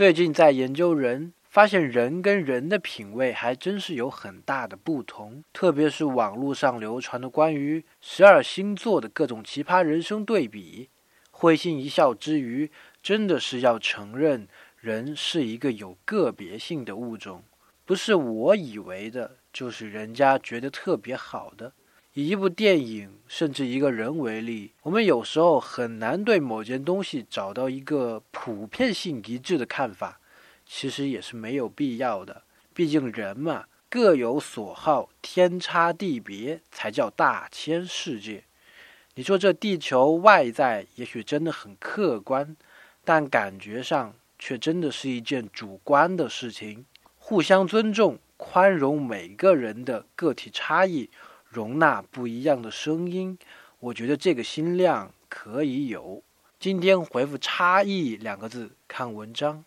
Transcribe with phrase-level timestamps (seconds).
[0.00, 10.88] 最近在研究人，发现人跟人的品味还真是有很大的不同，特别是网络上流传的关于十二星座的各种奇葩人生对比。
[11.30, 12.70] 会心一笑之余，
[13.02, 17.44] 真的是要承认，人是一个有个别性的物种，
[17.84, 21.74] 不是我以为的，就是人家觉得特别好的。
[22.14, 30.18] 以一部电影甚至一个人为例，我们有时候很难对某件东西找到一个普遍性一致的看法，
[30.66, 32.42] 其实也是没有必要的。
[32.74, 38.42] 毕竟人嘛，各有所好，天差地别才叫大千世界。
[39.14, 42.56] 你说这地球外在也许真的很客观，
[43.04, 46.84] 但感觉上却真的是一件主观的事情。
[47.16, 51.10] 互相尊重、宽容每个人的个体差异，
[51.50, 53.36] 容纳不一样的声音，
[53.80, 56.22] 我觉得这个心量可以有。
[56.60, 59.64] 今天回复“差异”两个字看文章。